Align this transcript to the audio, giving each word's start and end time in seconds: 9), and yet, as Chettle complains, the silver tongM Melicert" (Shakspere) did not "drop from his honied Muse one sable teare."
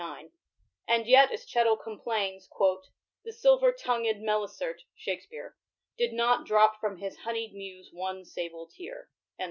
9), 0.03 0.31
and 0.87 1.05
yet, 1.05 1.31
as 1.31 1.45
Chettle 1.47 1.77
complains, 1.77 2.49
the 3.23 3.31
silver 3.31 3.71
tongM 3.71 4.23
Melicert" 4.23 4.79
(Shakspere) 4.95 5.55
did 5.95 6.11
not 6.11 6.47
"drop 6.47 6.79
from 6.79 6.97
his 6.97 7.17
honied 7.17 7.53
Muse 7.53 7.91
one 7.93 8.25
sable 8.25 8.65
teare." 8.67 9.09